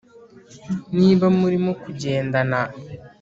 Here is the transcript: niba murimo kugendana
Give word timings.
niba 0.97 1.25
murimo 1.39 1.71
kugendana 1.81 2.59